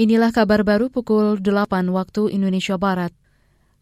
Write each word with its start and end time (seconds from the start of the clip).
Inilah 0.00 0.32
kabar 0.32 0.64
baru 0.64 0.88
pukul 0.88 1.44
8 1.44 1.92
waktu 1.92 2.32
Indonesia 2.32 2.80
Barat. 2.80 3.12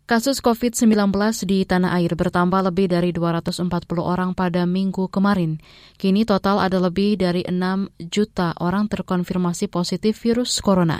Kasus 0.03 0.43
COVID-19 0.43 1.15
di 1.47 1.63
tanah 1.63 1.95
air 1.95 2.11
bertambah 2.19 2.59
lebih 2.59 2.91
dari 2.91 3.15
240 3.15 3.71
orang 4.03 4.35
pada 4.35 4.67
minggu 4.67 5.07
kemarin. 5.15 5.63
Kini 5.95 6.27
total 6.27 6.59
ada 6.59 6.83
lebih 6.83 7.23
dari 7.23 7.47
6 7.47 8.11
juta 8.11 8.51
orang 8.59 8.91
terkonfirmasi 8.91 9.71
positif 9.71 10.19
virus 10.19 10.59
corona. 10.59 10.99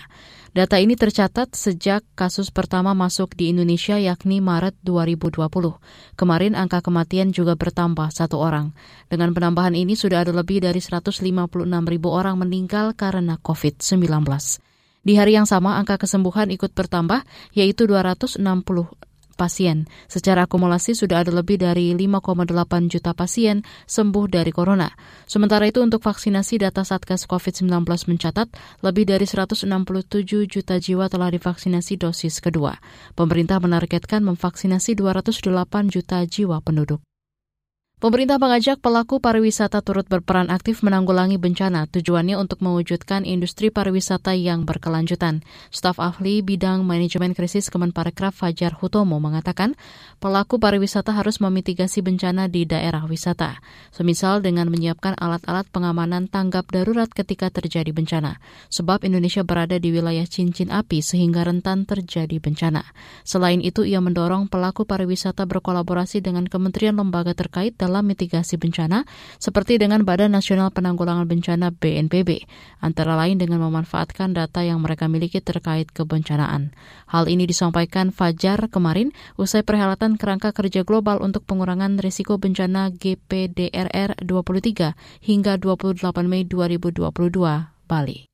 Data 0.55 0.79
ini 0.79 0.95
tercatat 0.95 1.51
sejak 1.51 2.07
kasus 2.15 2.55
pertama 2.55 2.95
masuk 2.95 3.35
di 3.35 3.51
Indonesia 3.51 3.99
yakni 3.99 4.39
Maret 4.39 4.79
2020. 4.87 5.35
Kemarin 6.15 6.55
angka 6.55 6.79
kematian 6.79 7.35
juga 7.35 7.59
bertambah 7.59 8.15
satu 8.15 8.39
orang. 8.39 8.71
Dengan 9.11 9.35
penambahan 9.35 9.75
ini 9.75 9.99
sudah 9.99 10.23
ada 10.23 10.31
lebih 10.31 10.63
dari 10.63 10.79
156 10.79 11.27
ribu 11.67 12.09
orang 12.15 12.39
meninggal 12.39 12.95
karena 12.95 13.35
COVID-19. 13.43 14.63
Di 15.09 15.17
hari 15.17 15.41
yang 15.41 15.49
sama, 15.49 15.81
angka 15.81 16.05
kesembuhan 16.05 16.53
ikut 16.53 16.77
bertambah, 16.77 17.25
yaitu 17.57 17.89
260 17.89 18.45
pasien. 19.41 19.89
Secara 20.05 20.45
akumulasi 20.45 20.93
sudah 20.93 21.25
ada 21.25 21.33
lebih 21.33 21.57
dari 21.57 21.97
5,8 21.97 22.93
juta 22.93 23.17
pasien 23.17 23.65
sembuh 23.89 24.29
dari 24.29 24.53
corona. 24.53 24.93
Sementara 25.25 25.65
itu 25.65 25.81
untuk 25.81 26.05
vaksinasi 26.05 26.61
data 26.61 26.85
Satgas 26.85 27.25
COVID-19 27.25 27.73
mencatat 27.89 28.53
lebih 28.85 29.09
dari 29.09 29.25
167 29.25 29.65
juta 30.45 30.77
jiwa 30.77 31.09
telah 31.09 31.33
divaksinasi 31.33 31.97
dosis 31.97 32.45
kedua. 32.45 32.77
Pemerintah 33.17 33.65
menargetkan 33.65 34.21
memvaksinasi 34.29 34.93
208 34.93 35.89
juta 35.89 36.21
jiwa 36.29 36.61
penduduk. 36.61 37.08
Pemerintah 37.99 38.39
mengajak 38.39 38.79
pelaku 38.79 39.19
pariwisata 39.19 39.83
turut 39.83 40.07
berperan 40.07 40.55
aktif 40.55 40.87
menanggulangi 40.87 41.35
bencana, 41.35 41.91
tujuannya 41.91 42.39
untuk 42.39 42.63
mewujudkan 42.63 43.27
industri 43.27 43.75
pariwisata 43.75 44.39
yang 44.39 44.63
berkelanjutan. 44.63 45.43
Staf 45.75 45.99
ahli 45.99 46.39
bidang 46.39 46.87
manajemen 46.87 47.35
krisis 47.35 47.67
Kemenparekraf 47.67 48.39
Fajar 48.39 48.79
Hutomo 48.79 49.19
mengatakan, 49.19 49.75
pelaku 50.23 50.63
pariwisata 50.63 51.11
harus 51.11 51.43
memitigasi 51.43 51.99
bencana 51.99 52.47
di 52.47 52.71
daerah 52.71 53.03
wisata, 53.03 53.59
semisal 53.91 54.47
dengan 54.47 54.71
menyiapkan 54.71 55.19
alat-alat 55.19 55.67
pengamanan 55.67 56.31
tanggap 56.31 56.71
darurat 56.71 57.11
ketika 57.11 57.51
terjadi 57.51 57.91
bencana, 57.91 58.39
sebab 58.71 59.03
Indonesia 59.03 59.43
berada 59.43 59.75
di 59.75 59.91
wilayah 59.91 60.23
cincin 60.31 60.71
api 60.71 61.03
sehingga 61.03 61.43
rentan 61.43 61.83
terjadi 61.83 62.39
bencana. 62.39 62.87
Selain 63.27 63.59
itu, 63.59 63.83
ia 63.83 63.99
mendorong 63.99 64.47
pelaku 64.47 64.87
pariwisata 64.87 65.51
berkolaborasi 65.51 66.23
dengan 66.23 66.47
kementerian 66.47 66.95
lembaga 66.95 67.35
terkait 67.35 67.75
mitigasi 68.05 68.61
bencana, 68.61 69.09
seperti 69.41 69.81
dengan 69.81 70.05
Badan 70.05 70.37
Nasional 70.37 70.69
Penanggulangan 70.69 71.25
Bencana 71.25 71.73
BNPB, 71.73 72.45
antara 72.85 73.17
lain 73.17 73.41
dengan 73.41 73.65
memanfaatkan 73.65 74.37
data 74.37 74.61
yang 74.61 74.85
mereka 74.85 75.09
miliki 75.09 75.41
terkait 75.41 75.89
kebencanaan. 75.91 76.77
Hal 77.09 77.27
ini 77.33 77.49
disampaikan 77.49 78.13
Fajar 78.13 78.69
kemarin 78.69 79.17
usai 79.41 79.65
perhelatan 79.65 80.21
kerangka 80.21 80.53
kerja 80.53 80.85
global 80.85 81.25
untuk 81.25 81.49
pengurangan 81.49 81.97
risiko 81.97 82.37
bencana 82.37 82.93
GPDRR 82.93 84.21
23 84.21 84.93
hingga 85.25 85.57
28 85.57 86.29
Mei 86.29 86.45
2022, 86.45 87.09
Bali. 87.89 88.28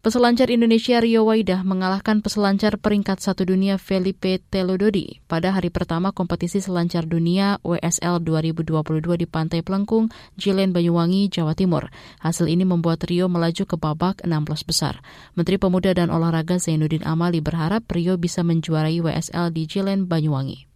Peselancar 0.00 0.48
Indonesia 0.48 0.96
Rio 0.96 1.28
Waidah 1.28 1.60
mengalahkan 1.60 2.24
peselancar 2.24 2.80
peringkat 2.80 3.20
satu 3.20 3.44
dunia 3.44 3.76
Felipe 3.76 4.40
Telododi 4.48 5.20
pada 5.28 5.52
hari 5.52 5.68
pertama 5.68 6.08
kompetisi 6.08 6.56
selancar 6.64 7.04
dunia 7.04 7.60
WSL 7.60 8.24
2022 8.24 8.80
di 9.20 9.28
Pantai 9.28 9.60
Pelengkung, 9.60 10.08
Jilen, 10.40 10.72
Banyuwangi, 10.72 11.28
Jawa 11.28 11.52
Timur. 11.52 11.92
Hasil 12.24 12.48
ini 12.48 12.64
membuat 12.64 13.04
Rio 13.04 13.28
melaju 13.28 13.68
ke 13.68 13.76
babak 13.76 14.24
16 14.24 14.64
besar. 14.64 15.04
Menteri 15.36 15.60
Pemuda 15.60 15.92
dan 15.92 16.08
Olahraga 16.08 16.56
Zainuddin 16.56 17.04
Amali 17.04 17.44
berharap 17.44 17.84
Rio 17.92 18.16
bisa 18.16 18.40
menjuarai 18.40 19.04
WSL 19.04 19.52
di 19.52 19.68
Jilen, 19.68 20.08
Banyuwangi 20.08 20.69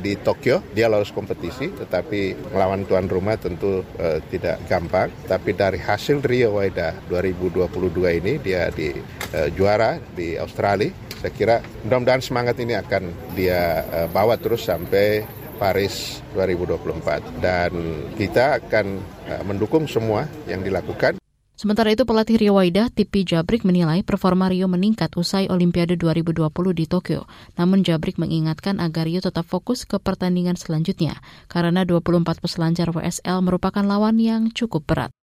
di 0.00 0.16
Tokyo 0.16 0.64
dia 0.72 0.88
lolos 0.88 1.12
kompetisi 1.12 1.68
tetapi 1.72 2.52
melawan 2.52 2.88
tuan 2.88 3.06
rumah 3.06 3.36
tentu 3.36 3.84
uh, 4.00 4.18
tidak 4.32 4.62
gampang. 4.66 5.12
Tapi 5.28 5.52
dari 5.52 5.78
hasil 5.78 6.24
Rio 6.24 6.56
Waida 6.56 6.96
2022 7.10 8.18
ini 8.18 8.32
dia 8.40 8.68
di 8.72 8.92
uh, 9.36 9.48
juara 9.52 10.00
di 10.12 10.36
Australia. 10.36 10.92
Saya 11.22 11.32
kira 11.32 11.56
mudah-mudahan 11.86 12.22
semangat 12.22 12.58
ini 12.58 12.74
akan 12.74 13.34
dia 13.38 13.86
uh, 13.86 14.08
bawa 14.10 14.34
terus 14.34 14.66
sampai 14.66 15.22
Paris 15.62 16.18
2024 16.34 17.38
dan 17.38 17.70
kita 18.18 18.58
akan 18.58 18.86
uh, 19.30 19.42
mendukung 19.46 19.86
semua 19.86 20.26
yang 20.50 20.66
dilakukan 20.66 21.21
Sementara 21.62 21.94
itu 21.94 22.02
pelatih 22.02 22.42
Rio 22.42 22.58
Waidah, 22.58 22.90
Tipi 22.90 23.22
Jabrik 23.22 23.62
menilai 23.62 24.02
performa 24.02 24.50
Rio 24.50 24.66
meningkat 24.66 25.14
usai 25.14 25.46
Olimpiade 25.46 25.94
2020 25.94 26.50
di 26.74 26.90
Tokyo. 26.90 27.30
Namun 27.54 27.86
Jabrik 27.86 28.18
mengingatkan 28.18 28.82
agar 28.82 29.06
Rio 29.06 29.22
tetap 29.22 29.46
fokus 29.46 29.86
ke 29.86 30.02
pertandingan 30.02 30.58
selanjutnya 30.58 31.22
karena 31.46 31.86
24 31.86 32.42
peselancar 32.42 32.90
WSL 32.90 33.46
merupakan 33.46 33.86
lawan 33.86 34.18
yang 34.18 34.50
cukup 34.50 34.82
berat. 34.90 35.14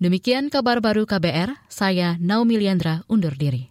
Demikian 0.00 0.48
kabar 0.48 0.80
baru 0.80 1.04
KBR, 1.04 1.52
saya 1.68 2.16
Naomi 2.16 2.56
Liandra 2.56 3.04
undur 3.04 3.36
diri. 3.36 3.68